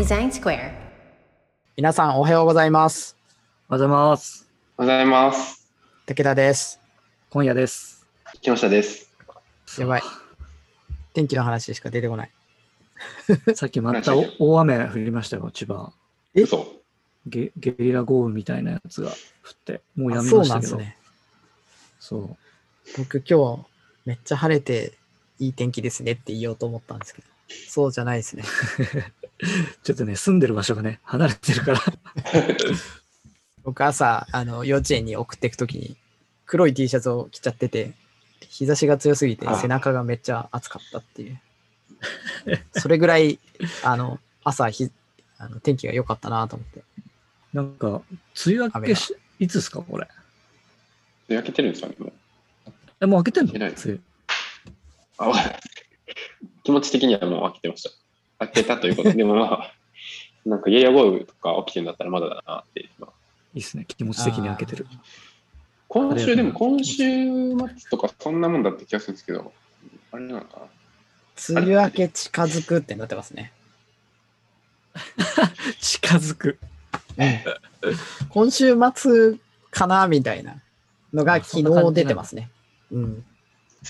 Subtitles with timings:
[0.00, 0.72] Design Square.
[1.76, 3.18] 皆さんおはようございます。
[3.68, 4.48] おはようございます。
[4.78, 5.70] おはようございます。
[6.06, 6.80] 武田です。
[7.28, 8.06] 今夜です。
[8.40, 9.10] 木下です。
[9.78, 10.02] やばい。
[11.12, 12.30] 天気の話しか出てこない。
[13.54, 15.92] さっきまたお大雨降りましたよ、千葉。
[16.34, 16.44] え？
[16.44, 16.66] 嘘。
[17.26, 19.16] ゲゲリラ豪雨みたいなやつが降っ
[19.66, 20.76] て、もうやあそうみましたけど。
[20.76, 20.96] なんですね。
[21.98, 22.36] そう
[22.96, 23.66] 僕今日
[24.06, 24.94] めっちゃ晴れて
[25.38, 27.28] いい天気ですねって言おうと思ったんですけど、
[27.68, 28.44] そうじゃないですね。
[29.82, 31.80] ちょっとね、住んでる場所がね、離れてるから。
[33.64, 35.96] 僕朝、あの、幼稚園に送っていくときに
[36.46, 37.92] 黒い T シャツを着ちゃってて、
[38.48, 41.40] 日差しが強すぎてあ背中がめっちゃ暑かったっていう。
[42.72, 43.38] それぐらい、
[43.82, 44.90] あの、朝ひ
[45.38, 46.82] あの天気が良かったなと思って。
[47.52, 48.02] なんか、
[48.46, 50.08] 梅雨明けし、いつですか、これ？
[51.28, 52.12] 焼けてるんですかねもう
[53.00, 53.52] え、もう開けてんの？
[53.54, 54.00] 梅雨。
[55.18, 55.60] あ、わかんない。
[56.64, 57.90] 気持ち的にはもう飽きてました。
[58.40, 59.72] 開けたということで、でもまあ、
[60.44, 62.88] なんかゲリラ豪雨とか起きてるんだったらまだだなって。
[62.98, 63.10] まあ
[63.54, 64.86] いいっすね、気持ち的に開けてる。
[65.88, 67.02] 今週、でも今週
[67.56, 69.52] 末とかそんなもんだった気がするんですけど、
[70.12, 71.60] あれなのかな？
[71.60, 73.52] 梅雨明け近づくってなってますね。
[75.80, 76.58] 近づく。
[78.28, 79.38] 今週末
[79.70, 80.62] かなみたいな
[81.12, 82.50] のが昨日出てますね。
[82.92, 83.24] うん。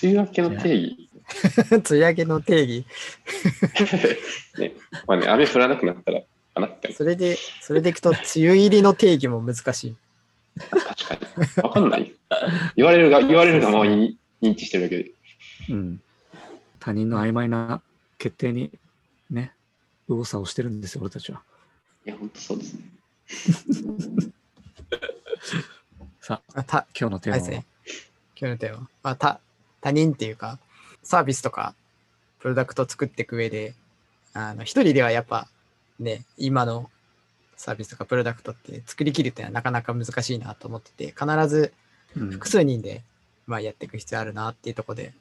[0.02, 1.09] 梅雨明けの定義？
[1.70, 2.86] 梅雨明けの定義。
[4.58, 4.74] ね、
[5.06, 6.22] まあね、雨降らなくなったら
[6.54, 6.92] かなって。
[6.92, 9.96] それで、それでいくと、梅雨入りの定義も難しい。
[10.70, 11.62] 確かに。
[11.62, 12.12] わかんない。
[12.76, 15.10] 言われるが、言われるがままに認知してるだけで。
[15.70, 16.00] うん。
[16.78, 17.82] 他人の曖昧な
[18.18, 18.70] 決定に、
[19.30, 19.52] ね、
[20.08, 21.42] 右往左往してるんですよ、俺たちは。
[22.06, 22.80] いや、本当そうですね。
[26.20, 27.66] さあ、あた、今日のテーマは、あれですね。
[28.36, 28.80] 今日のテーマ。
[29.02, 29.40] まあ、た、
[29.80, 30.58] 他人っていうか、
[31.02, 31.74] サービスとか、
[32.38, 33.74] プロダクト作っていく上で、
[34.32, 35.48] あの、一人ではやっぱ、
[35.98, 36.90] ね、今の
[37.56, 41.72] サービスとかプロダクトって作りきるっていうのはなかなか難しいなと思ってて、必ず
[42.16, 43.02] うん複数人で、
[43.46, 45.12] まあ、やっていく必要あるなっていうところで、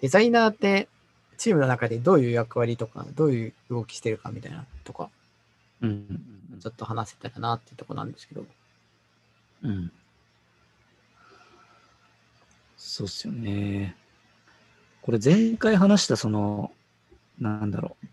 [0.00, 0.88] デザイナーって
[1.38, 5.10] チームの中でどういう役割とか、どういう動きしてるかみたいなとか、
[5.80, 8.44] うんうんちょっと話せたらなっていうところなんですけど、
[9.64, 9.92] うんうん。
[12.76, 13.96] そうっすよね。
[15.02, 16.72] これ前回話したその、
[17.38, 18.06] なんだろう。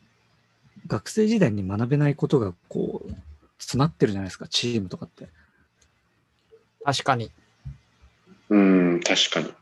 [0.88, 3.12] 学生時代に学べないことがこう、
[3.60, 5.28] 詰まってるじゃないですか、チームとかって。
[6.84, 7.32] 確かに、
[8.50, 9.54] うん、確かに。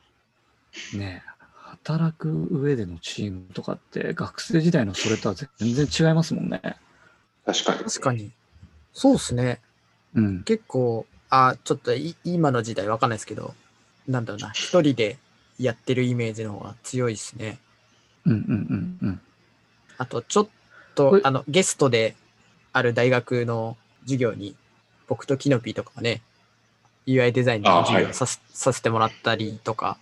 [0.98, 1.38] ねえ
[1.78, 6.62] 働く上でのチームとかって学生時代のそれとは全然違いますもんね。
[7.46, 7.80] 確かに。
[7.84, 8.32] 確かに。
[8.94, 9.62] そうですね。
[10.16, 10.44] うん。
[10.44, 13.54] 結構、あ、ちょっとい今の時代わかんないですけど、
[14.08, 15.18] なんだろうな、一人で
[15.60, 17.58] やってるイメージの方が強いですね。
[18.26, 19.22] うんうんうんうん。
[19.98, 20.48] あと、ちょっ
[20.98, 22.16] ことれ、あの、ゲストで
[22.74, 24.56] ある大学の授業に、
[25.08, 26.22] 僕とキノピーとかね、
[27.06, 29.98] UI デザインの授業あはいをさせ,、させてもらったりとか、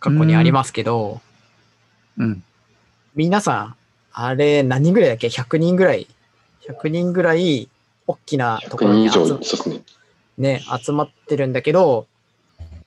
[0.00, 1.20] 過去にありますけど、
[2.18, 2.42] うん。
[3.14, 3.74] 皆さん、
[4.12, 6.08] あれ、何人ぐらいだっけ ?100 人ぐらい、
[6.66, 7.68] 100人ぐらい、
[8.06, 9.80] 大きなとこ100ろに集。
[10.38, 12.06] ね、集まってるんだけど、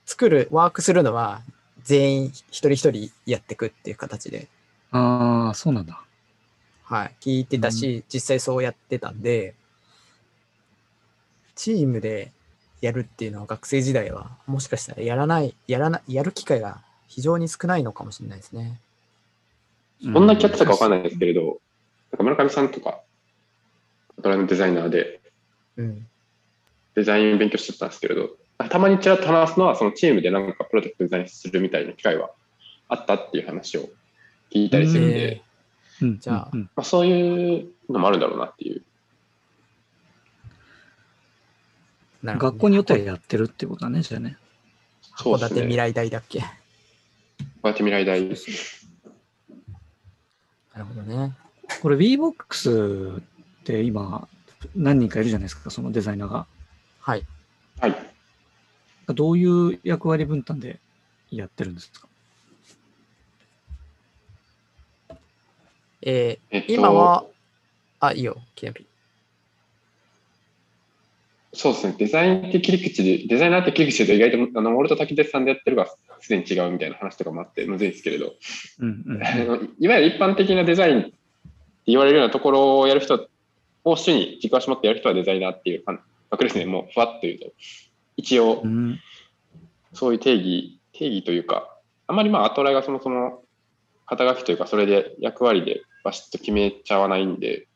[0.04, 1.40] 作る、ワークするのは
[1.84, 4.48] 全員一人一人やっていくっていう形で、
[4.90, 6.02] ああ、そうなんだ。
[6.84, 9.54] はい、聞いてたし、実際そうやってたんで、
[11.54, 12.32] チームで
[12.80, 18.80] やるっていうのは学生時代はもしかしたらやらない、やらない、やる機会が非常に少ないのかもしれないですね。
[20.02, 21.02] どんなキャッチたかわかんない。
[21.02, 21.60] ですけれど、
[22.12, 23.00] なんか村上さんとか、
[24.20, 25.20] ドラのデザイナーで
[25.76, 26.06] うん。
[26.94, 32.30] デザイン勉強してたんですけれど、たまにちらっと話すのは、そのチームでなんかプロジェクトデザインするみたいな機会は
[32.88, 33.88] あったっていう話を
[34.50, 35.42] 聞いたりするんで、え
[36.02, 38.82] うんじゃあうんまあ、そういうのもあるんだろうなっていう。
[42.22, 44.38] ね学校によってはやってるってことだね、じゃあね。
[45.18, 46.40] 函館未来大だっけ？
[46.40, 46.46] こ
[47.64, 48.28] うやって未来大な
[50.80, 51.36] るほどね。
[51.82, 53.22] これ WeBox っ
[53.64, 54.26] て今
[54.74, 56.46] 何人かいるじゃないですか、そのデザイナーが。
[57.00, 57.18] はい。
[57.18, 57.26] はい。
[59.12, 60.78] どういう役割分担で
[61.30, 62.08] やってるんですか？
[66.02, 67.24] えーえっと今は、
[68.00, 68.86] あ、いいよ、キノピー。
[71.56, 75.86] そうですね、デザインって切り口で、デザイナーって切り口で意外と、あの、俺と滝出さんでやってるが
[76.20, 78.34] すでに違うみたいな話とかもあって、むずいですけれど、
[78.80, 81.12] うんうん あのいわゆる一般的なデザインって
[81.86, 83.28] 言われるようなところをやる人
[83.84, 87.52] を主に軸足持ってやる人はデザイナーっていう感覚ですね、もうふわっと言うと。
[88.16, 89.00] 一応う、ん。
[89.92, 93.44] そういう定義、定義というか、あまりまあ、アトライがそもそも
[94.06, 97.68] 肩書きというか、それで役割でバシッと決めちゃわないんで、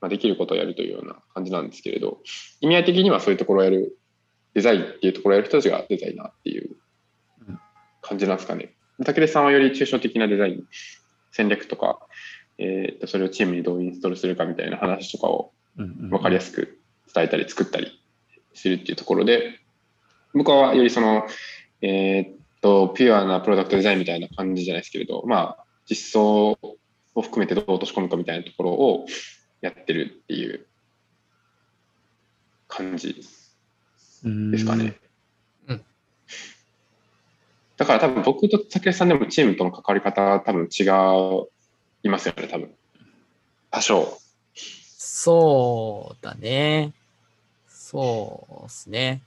[0.00, 2.18] まあ、できることをやるというような感じなんですけれど、
[2.60, 3.98] 意味合い的にはそういうところをやる、
[4.54, 6.76] デザインっていうところをやる人たちがデザイナーっていう
[8.02, 8.74] 感じなんですかね。
[8.98, 10.64] 武出さんはより抽象的なデザイン、
[11.30, 12.00] 戦略とか、
[12.58, 16.78] えー、とそれをチームにどうインストールするかみたいな話とかを分かりやすく
[17.14, 18.00] 伝えたり作ったり
[18.52, 19.61] するっていうところで、
[20.34, 21.26] 僕はよりその、
[21.80, 26.58] えー、っと、ピュアなプロダクトデザインみたいな感じじゃないですけれど、まあ、実装
[27.14, 29.06] を含めてどう落とし込むかみたいなところを
[29.60, 30.66] やってるっていう
[32.68, 33.22] 感じで
[34.58, 34.84] すかね。
[34.84, 35.02] うん
[37.82, 40.84] だから多分僕と竹さんでもチームとの関わり方は多分違
[42.04, 42.70] いますよね、多分。
[43.72, 44.18] 多少。
[44.54, 46.92] そうだね。
[47.66, 49.22] そうですね。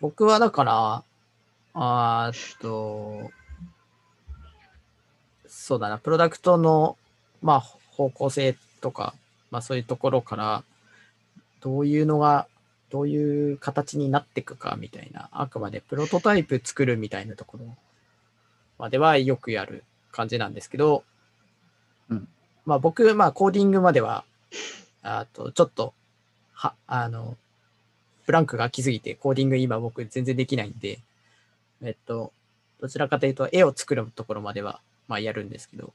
[0.00, 1.04] 僕はだから、
[1.74, 3.30] あーっと、
[5.46, 6.96] そうだな、プロダクトの、
[7.42, 9.14] まあ、方向性とか、
[9.50, 10.64] まあそういうところから、
[11.60, 12.46] どういうのが、
[12.90, 17.76] どういう形になっていくかみたいな、あくまでプロトタイプ作るみたいなところ
[18.78, 19.82] まではよくやる
[20.12, 21.04] 感じなんですけど、
[22.10, 22.28] うん。
[22.64, 24.24] まあ僕、まあコーディングまでは、
[25.02, 25.94] あとちょっと、
[26.52, 27.36] は、あの、
[28.26, 30.98] ブランクが空きすぎて、コーディング今僕全然できないんで、
[31.82, 32.32] えっと、
[32.80, 35.92] どちらかというと絵を作るところまでは、まあやるんですけど、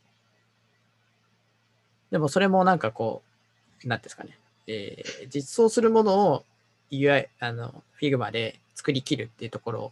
[2.11, 3.21] でもそれもなんかこ
[3.83, 4.37] う、なんですかね、
[4.67, 6.45] えー実装するものを
[6.91, 9.91] UI、あの、Figma で作り切るっていうところ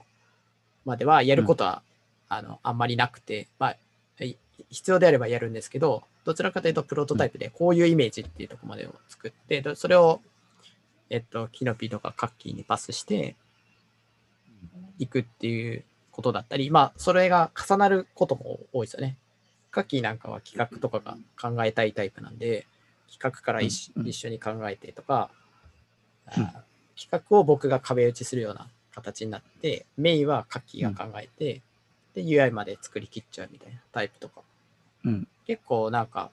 [0.86, 1.82] まではやることは、
[2.28, 4.38] あの、あんまりなくて、まあ、い
[4.70, 10.22] 必要であればやるんですけど、どちらかというとプロトタイプでこういうイメージっていうところまでを作って、でそれを、
[11.10, 13.36] えっと、キノピとかカッキーにパスして
[14.98, 19.18] いくっていうことだったり、まあ、それが重なることも多いですよね。
[19.72, 22.66] カッキーなんかは企画とかが考えたいタイプなんで、
[23.12, 25.30] 企画から一,、緒に考えてとか、
[26.28, 26.50] あうん
[27.00, 31.62] 企画を僕が壁打ちするような形になって、メインはカッキーが考えて、
[32.14, 34.42] で、UI まで作り切っちゃうみたいなタイプとか。
[35.06, 35.28] うん。
[35.48, 36.30] 結構なんか、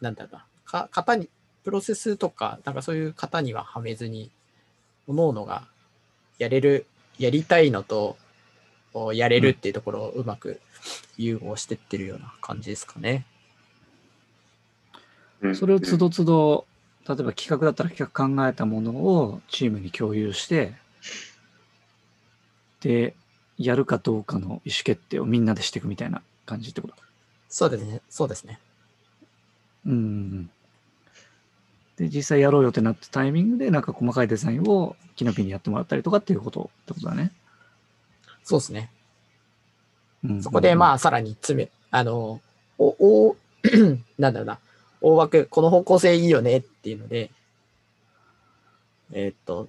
[0.00, 1.28] なんだろうな、か型に、
[1.64, 4.30] プロセスとか、なんかそういう型にははめずに、
[5.06, 5.64] 各々が
[6.38, 6.86] やれる、
[7.18, 8.16] やりたいのと、
[9.14, 10.60] やれるっていうところをうまく
[11.16, 13.24] 融合してってるような感じですかね。
[15.40, 16.66] うんそれをつどつど、
[17.08, 20.74] 例えば企画だったら企画考えたものをチームに共有して、
[22.80, 23.16] で、
[23.58, 26.94] やるかどうかの意思決定をみんなでしていくみたいな感じってこと？
[27.48, 28.00] そうですね。
[28.08, 28.60] そうですね。
[29.84, 30.50] うん。
[32.02, 37.30] で、実際やろうよってなったタイミングで、なんか細かいデザインをキノピにやってもらったりとかっていうことってことだね。
[38.42, 38.90] そうですね。
[40.24, 42.40] うんそこでまあさらに詰め、あの、
[42.78, 42.86] お、
[43.28, 43.36] お、
[44.18, 44.58] なんだろうな、
[45.00, 47.30] 大枠、この方向性いいよねっていうので、
[49.12, 49.68] えーっと、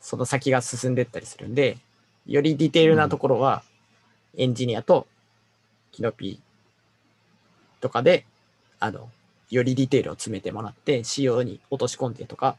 [0.00, 1.78] その先が進んでったりするんで、
[2.26, 3.62] よりディテールなところは、
[4.36, 5.06] エンジニアと
[5.92, 6.40] キノピ
[7.80, 8.24] とかで、
[8.80, 9.08] あの、
[9.52, 12.56] よりディテールを詰めてもらって、仕様に落とし込んでとか、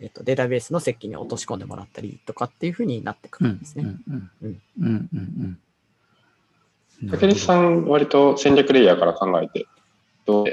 [0.00, 3.84] えっと、データベースの設計に落とし込んでもらったりとかっていうふうになってくうんるんですね。
[3.84, 5.58] うんうんうんうんうんうん
[7.10, 9.66] 竹内さん、割と戦略レイヤーから考えて、
[10.24, 10.46] どう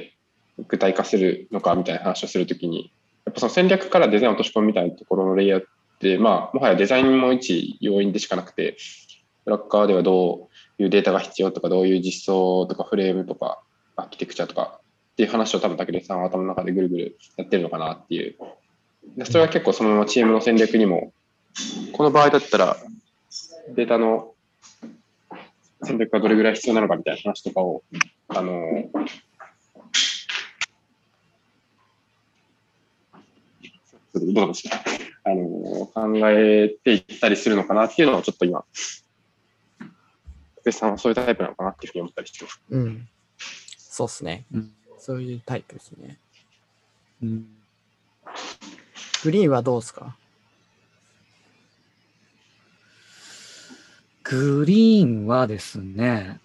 [0.67, 2.91] 具体化するのかみたいな話をするときに、
[3.25, 5.63] やっぱその戦略からデザインを落とし込むみたいなところのレイヤーっ
[5.99, 8.75] て、まあ、もはやデザインも一要因でしかなくて、
[9.45, 10.49] ブラッカーではど
[10.79, 13.61] ういうデータが必要とか、どういう実装とかフレームとか、
[13.95, 14.81] アーキテクチャとか
[15.13, 18.35] っていう話を多分竹内さんは頭の中でぐるぐるやってるのかなっていう。
[19.15, 21.13] でそれは結構そのままチームの戦略にも、
[21.91, 22.77] この場合だったら
[23.75, 24.33] データの
[25.83, 27.83] 戦略がどれぐらい必要なのかみたいな話とかを、
[28.27, 28.89] あの、
[34.15, 34.83] どうですか
[35.25, 38.65] あの、考えていったりするのかなっていうのをちょっと今、
[40.61, 42.61] 福井さんはそういうタイプなのかなっていうふうに思ったりしてます。
[42.67, 43.07] うん。
[43.77, 44.45] そうっすね。
[44.51, 46.17] うんそういうタイプですね。
[47.21, 47.45] うん
[49.23, 50.15] グリーンはどうですか？
[54.23, 56.39] グリーンはですね、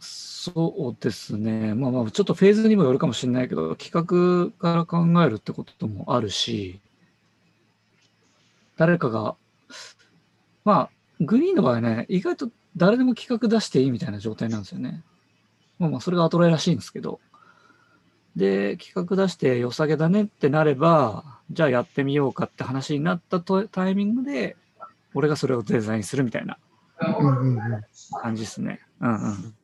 [0.00, 6.80] そうですね、まあまあ、ちょっとフェーズにもよるかもしれないけど、企画から考えるってこともあるし、
[8.76, 9.36] 誰かが、
[10.64, 10.90] まあ、
[11.20, 15.02] グリーンの場合ね、意外と誰でも企画出していいみたいな状態なんですよね。
[15.78, 17.20] まあまあ、それがアトライらしいんですけど。
[18.36, 24.56] で、企画出して良さげだねってなれば、じゃあやってみようかって話になったとタイミングで、
[25.14, 26.58] 俺がそれをデザインするみたいな。
[28.20, 28.80] 感じですね。
[29.00, 29.54] うんうん。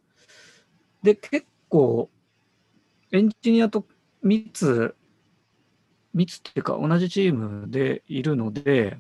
[1.03, 2.09] で、結構、
[3.13, 3.85] エンジニアと
[4.23, 4.95] 密、
[6.15, 8.99] 密っていうか同じチームでいるので、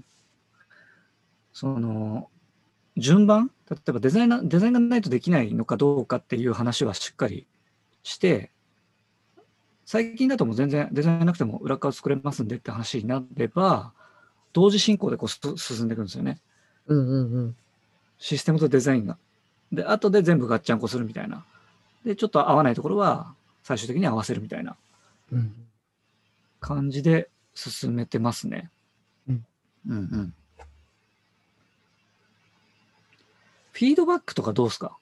[1.52, 2.28] その、
[2.96, 3.50] 順番？
[3.70, 7.46] 例えばデザイナー、デザインがないとできないのかどうかっていう話はしっかり
[8.02, 8.50] して、
[9.84, 13.92] 最近だともう全然デザインなくても裏側作れますんでって話になれば、
[14.52, 16.38] 同時進行でこうす進んでいくんですよね。
[16.86, 17.56] うんうんうん。
[18.18, 19.18] システムとデザインが。
[19.72, 21.44] で、後で全部ガッチャンコするみたいな。
[22.04, 24.76] で、ちょっと合わないところは最終的に合わせるみたいな
[25.32, 25.52] うん
[26.60, 28.70] 感じで進めてますね。
[29.28, 29.46] うん。
[29.88, 30.34] うんうん。
[33.75, 34.97] フィードバックとかどうですか？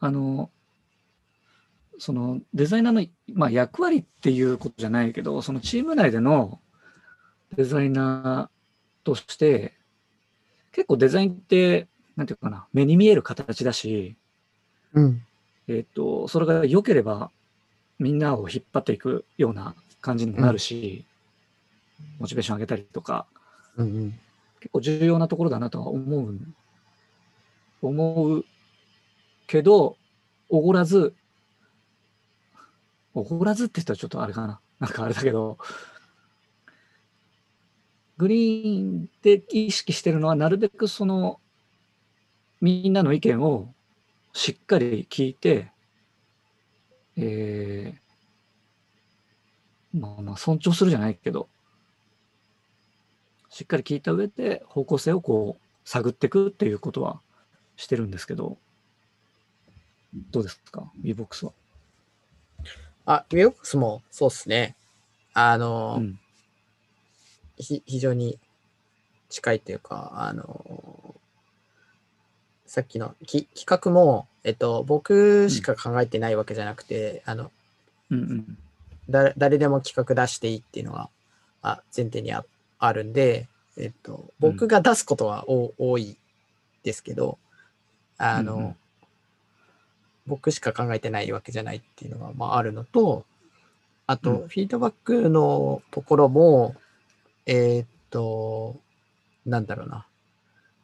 [0.00, 0.50] あの、
[1.98, 6.58] そのデザイナーの、まあ、役割っていうことじゃないけど、そのチーム内での
[7.54, 9.72] デザイナーとして、
[10.72, 11.86] 結構デザインって、
[12.16, 14.16] なんていうかな、目に見える形だし、
[14.94, 15.22] うん。
[15.68, 17.30] えっ、と、それが良ければ、
[18.00, 21.04] みんなを引っ張っていくような感じにもなるし、
[22.18, 23.26] モチベーション上げたりとか、
[23.76, 24.18] うんうん。
[24.58, 26.36] 結構重要なところだなとは思う、
[27.82, 28.44] 思う
[29.46, 29.96] けど、
[30.48, 31.14] おごらず、
[33.14, 34.60] おごらずって言ったらちょっとあれかな。
[34.78, 35.58] なんかあれだけど、
[38.16, 41.40] グリーンで意識してるのは、なるべくその、
[42.60, 43.74] みんなの意見を
[44.32, 45.72] しっかり聞いて、
[47.16, 51.48] えー、まあまあ尊重するじゃないけど、
[53.50, 57.20] しっかり聞いた上で方向性をこう探っていくっていうことは
[57.76, 58.58] してるんですけど、
[60.30, 61.52] どうですか ?VBOX は。
[63.06, 64.76] あ、ウィオックスもそうっすね。
[65.34, 66.18] あの、うん。
[67.56, 68.38] ひ非常に
[69.28, 71.14] 近いというか、あの、
[72.66, 77.50] さっきのき企画も、えっと、僕しか考えてないわけじゃなくて、あの、
[78.10, 78.58] うんうん。
[79.10, 81.08] だ誰でも企画出していいっていうのが
[81.60, 82.44] あ前提にあ
[82.78, 86.16] あるんで、えっと、僕が出すことはお、多い
[86.82, 87.38] ですけど、
[88.18, 88.76] あの、うんうん。
[90.26, 93.24] 僕しか考えてないわけじゃないっていうのが、まあ、あるのと、
[94.06, 94.48] あと、うん。
[94.48, 96.74] フィードバックのところも、
[97.46, 98.76] えーっと、
[99.46, 100.06] なんだろうな。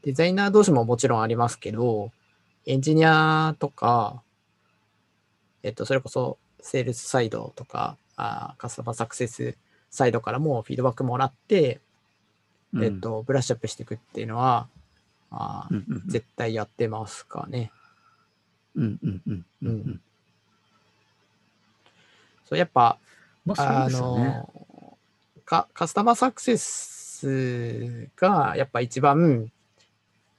[0.03, 2.11] デザイナー同士ももちろんありますけど、
[2.67, 4.23] エンジニアとか、
[5.63, 9.57] えっと、それこそ、セールスサイドとか、あーカスタマーサクセス
[9.91, 11.81] サイドからもフィードバックもらって、
[12.73, 12.85] うん。
[12.85, 14.69] えっ、と、ブラッシュアップしていくっていうのは、
[15.31, 17.71] あーうんうんうん絶対やってますかね。
[18.75, 20.01] うんうんうんうんうん。
[22.49, 22.99] そう、やっぱ、
[23.45, 23.91] まああ。
[23.91, 24.49] の、
[25.45, 29.51] かカスタマーサクセスがやっぱ一番、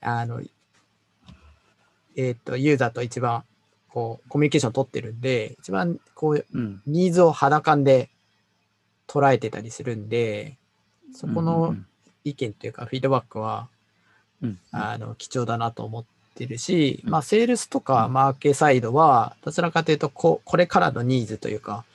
[0.01, 0.41] あの、
[2.15, 3.43] えっ、と、ユーザーと一番、
[3.89, 6.81] こう、コミュニケーション取ってるんで、一番、こう、うん。
[6.85, 8.09] ニーズを肌感で
[9.07, 10.57] 捉えてたりするんで、
[11.13, 11.85] そこうんのうん
[12.25, 13.78] 意見というか、フィードバックは、うん
[14.71, 16.05] あの、貴重だなと思っ
[16.35, 17.09] てるし、うん。
[17.11, 18.13] まあ、セールスとかうん。
[18.13, 21.85] マーケサイドは、どちらかというとこ、これからのニーズというか、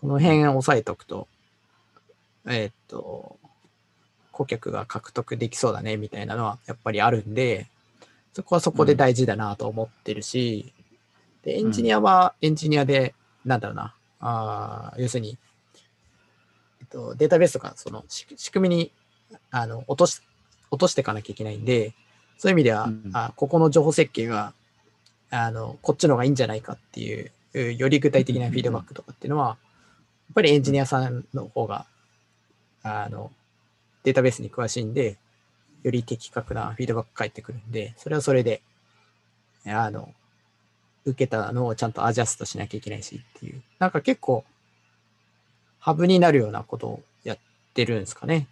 [0.00, 1.28] この辺を押さえておくと、
[2.46, 3.36] えーっと、
[4.32, 7.68] 顧客が獲得できそうだね、みたいなのはやっぱりあるんで、
[8.34, 10.72] そこはそこで大事だなと思ってるし、
[11.42, 13.14] で、エンジニアはエンジニアで、
[13.44, 15.38] なんだろうな、あー要するに、
[16.80, 18.92] えっと、データベースとか、その仕仕組みに
[19.50, 20.20] あの落とし
[20.72, 21.94] 落としていかなきゃいけないんで、
[22.38, 24.52] そういう意味では、うんあここの情報設計が
[25.30, 29.56] あのこっちの方がいいんじゃないかっていう、うより具体的なフィードバックとかっていうのは、やっ
[30.34, 31.86] ぱりエンジニアさんの方が
[32.82, 33.30] あの
[34.02, 35.18] データベースに詳しいんで、
[35.82, 38.62] より的確なフィードバック返ってくるんで、それはそれで、
[39.66, 40.12] あの、
[41.04, 44.44] 受けたのをちゃんとアジャストしなきゃいけないしっていう、なんか結構、
[45.78, 47.38] ハブになるようなことをやっ
[47.74, 48.46] てるんですかね。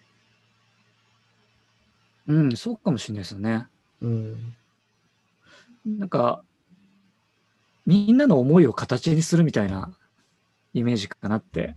[2.30, 3.66] うん、そうかもしれないですよね。
[4.00, 4.54] うん。
[5.84, 6.44] なんか、
[7.84, 9.90] みんなの思いを形にするみたいな
[10.72, 11.74] イメージかなって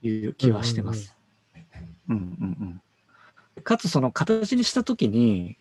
[0.00, 1.14] いう気はしてます。
[2.08, 2.80] うんうん
[3.56, 3.62] うん。
[3.62, 5.58] かつその形にしたときに、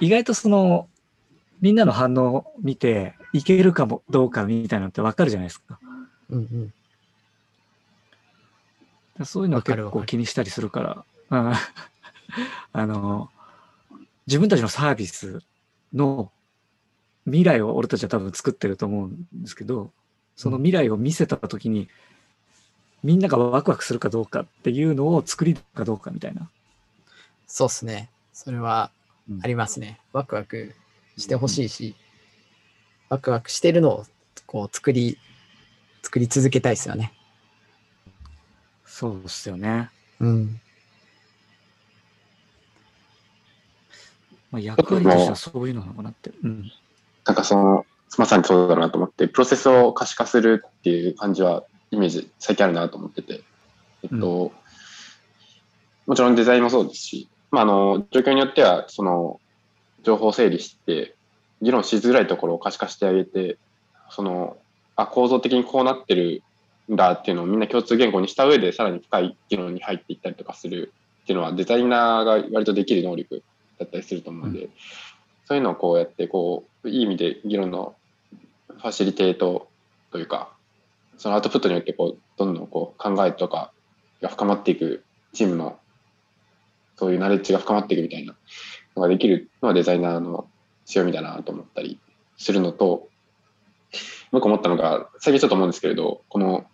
[0.00, 0.88] 意外とその、
[1.60, 5.78] みんなの反応を見て、いけるかもどうかみたいなのってわかるじゃないですか。
[6.30, 6.72] うん
[9.18, 9.26] うん。
[9.26, 11.52] そういうのは結構気にしたりするから、うん
[12.72, 13.30] あの、
[14.26, 15.42] 自分たちのサービス
[15.92, 16.30] の
[17.24, 19.90] 未来を俺たちは多分作ってると思うんですけど、
[20.36, 21.88] その未来を見せたときに、
[23.02, 26.48] みんながワクワクするかどうかっていうのを作りるかどうかみたいな。
[27.46, 28.10] そうっすね。
[28.32, 28.90] それは
[29.28, 30.00] うんありますね。
[30.12, 30.74] ワクワク
[31.16, 31.94] してほしいし、
[33.08, 34.06] ワクワクしてるのを
[34.46, 35.18] こう作り、
[36.02, 37.12] 作り続けたいですよね。
[38.86, 39.90] そうっすよね。
[40.20, 40.60] うん。
[44.50, 46.32] まあ、役割としてはそういうのがなって。
[46.42, 46.70] うん。
[47.26, 47.86] なんかその、
[48.16, 53.42] まさにそうだなと思って、プロセスを可視化するっていう感じは、イメージ、最近あるなと思ってて、
[54.02, 54.52] えっと、
[56.06, 59.40] もちろんデザインもそうですし、まあ、あの、状況によっては、その、
[60.02, 61.14] 情報整理して、
[61.60, 63.58] 議論しづらいところを可視化してあげて、
[64.10, 64.56] その、
[64.96, 66.42] あ、構造的にこうなってる
[66.90, 70.92] んだっていうのをみんな共通言語にした上で、さらに深い議論に入っていったりとかする
[71.24, 73.42] っていうのは、デザイナーが割とできる能力
[73.78, 74.68] だったりすると思うんで、
[75.46, 77.94] そういうのをこうやって、こう、いい意味で議論の
[78.68, 79.68] ファシリテート
[80.12, 80.52] というか、
[81.16, 83.72] そのアウトプットによってこう、どんどんこう考えとか
[84.20, 85.78] が深まっていくチームの、
[86.96, 88.36] そういうナレッジが深まっていくみたいな
[88.96, 90.48] のができるのはデザイナーの
[90.84, 91.98] 強みだなと思ったり
[92.36, 93.08] するのと、
[94.30, 96.66] もう一個思ったのが、最近ちょっと思うんですけれど、この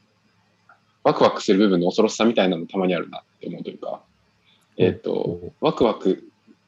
[1.05, 4.03] ワクワクする部分の恐ろしさみたいなのたまにあるなって思うというか、
[4.77, 6.25] えっ、と、ワクワク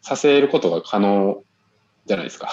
[0.07, 1.43] させることが可能
[2.05, 2.49] じゃないですか。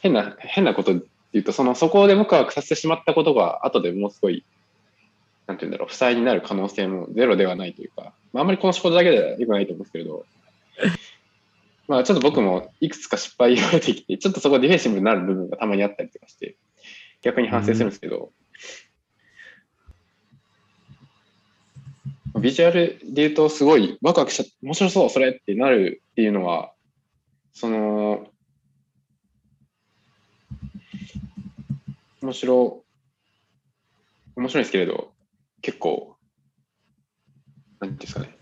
[0.00, 1.02] 変な、変なこと言
[1.34, 4.42] うと、その、そこでワクワクさせてしまったことが、後でもうすごい、
[5.46, 10.24] なんて言うんだろう、負債になる可能性もゼロではないというか、まあ、あんまりこの仕事だけでは良くないと思うんですけれど、
[11.86, 16.56] まあ、ちょっと僕もいくつか失敗が出てきて、ちょっとそこディフェンシブになる部分がたまにあったりとかして、
[17.20, 18.32] 逆に反省するんですけど、
[22.40, 26.72] ビジュアルで言うと、すごいワクワクしちゃって、面白そう、それってなるっていうのは、
[27.52, 28.26] その、
[32.22, 32.84] 面白、
[34.36, 35.12] 面白いですけれど、
[35.60, 36.16] 結構、
[37.80, 38.36] なんていうんですかね。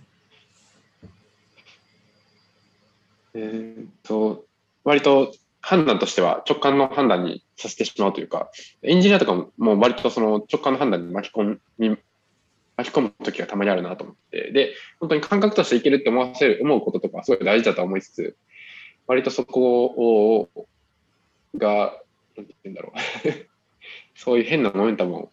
[3.35, 4.45] えーっと、
[4.85, 8.50] 割と判断としては直感の判断にさせてしまうというか、
[8.83, 11.97] エンジニアとかももう割とその直感の判断に巻き込み、
[12.80, 18.36] 巻き込む時がたまにあるなと思って、で、本当に感覚としていけるって思わせる、思うこととかはすごい大事だとは思いつつ、
[19.06, 20.49] 割とそこを、
[21.56, 21.95] が、
[22.36, 23.00] なんて言うんだろう。
[24.16, 25.30] そういう変なモメンタムを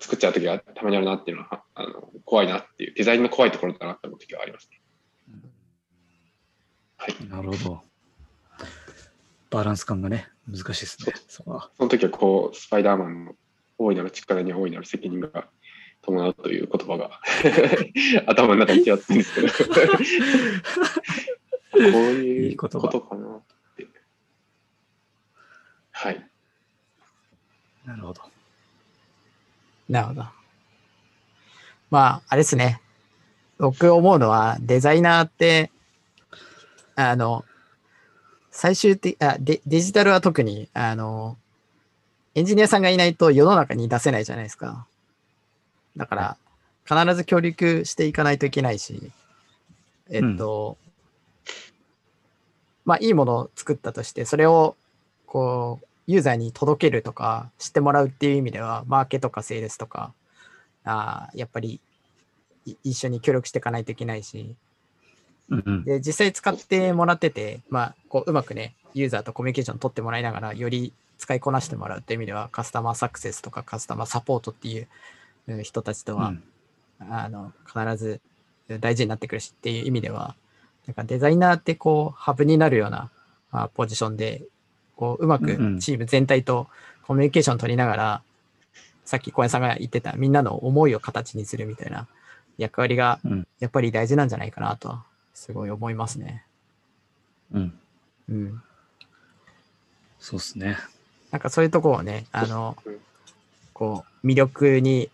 [0.00, 4.80] 作っちゃう時がたまにあるなっていうのは、あの怖いなっていう、デザインの怖いところだなって思う時がありますね。
[6.96, 7.28] はい。
[7.28, 7.82] なるほど。
[9.50, 11.14] バランス感がね、難しいですね。
[11.26, 11.42] そ。
[11.42, 13.34] その時はこう、スパイダーマンの
[13.78, 15.48] 大いなる力には大いなる責任が
[16.02, 17.20] 伴うという言葉が
[18.26, 19.48] 頭の中にちらってるんですけど、
[21.72, 23.42] こういうことかなっ
[23.76, 23.86] て。
[25.92, 26.30] はい。
[27.84, 28.22] なるほど。
[29.88, 30.24] なるほど。
[31.90, 32.80] まあ、あれですね。
[33.58, 35.70] 僕思うのは、デザイナーって、
[36.94, 37.44] あの、
[38.50, 41.36] 最終的あデ、デジタルは特に、あの、
[42.34, 44.86] エンジニアさんがいないと世の中に出せないじゃないですか。
[45.96, 46.36] だから、
[46.88, 49.10] 必ず協力していかないといけないし、
[50.10, 50.76] えっと、
[52.84, 54.76] まあ、いいものを作ったとして、それを、
[55.26, 60.14] こう、ユーザーに届けるとか、知ってもらうっていう意味では、マーケとかセールスとか、
[60.84, 61.80] あーやっぱり
[62.64, 64.54] い一緒に協力していかないといけないし、
[65.50, 65.84] うんうん。
[65.84, 74.88] で、実際使ってもらってて、まあ、こう、うまくね、ユーザーとコミュニケーション取ってもらいながら、より使いこなしてもらうっていう意味では、カスタマーサクセスとかカスタマーサポートっていう
[75.48, 76.42] うん人たちとは、うん
[77.00, 78.20] あの、必ず
[78.80, 80.34] 大事になってくるしっていう意味では、
[80.86, 83.10] なんかデザイナーってこう、ハブになるような
[83.50, 84.42] あポジションで、
[84.96, 86.68] こう、うまくうんうんチーム全体と
[87.02, 88.22] コミュニケーション取りながら、
[89.04, 92.06] さっき小林さんが言ってたみんなの思いを形にするみたいな
[92.58, 95.04] 役割がうんやっぱり大事なんじゃないかなとは、
[95.34, 96.44] すごい思いますね。
[97.52, 97.78] うん。
[98.28, 98.62] うん。
[100.18, 100.76] そうですね。
[101.30, 102.98] なんかそういうところをね、あのうん、
[103.72, 105.10] こう、魅力に、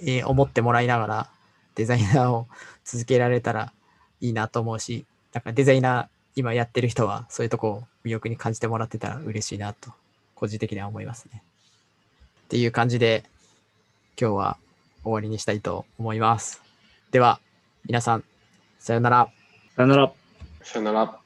[0.00, 1.28] えー思ってもらいながら、
[1.74, 2.48] デザイナーを
[2.84, 3.72] 続けられたら
[4.20, 9.92] いいなと思うし、なんかデザイナー、今やってる人は、そういうとこを魅力に感じてもらってたら嬉しいなと、
[10.34, 11.42] 個人的には思いますね。
[12.44, 13.24] っていう感じで、
[14.20, 14.56] 今日は
[15.02, 16.62] 終わりにしたいと思います。
[17.10, 17.40] では、
[17.84, 18.24] 皆さん、
[18.78, 19.28] さようなら。
[19.76, 20.12] さよなら。
[20.62, 21.21] さよなら。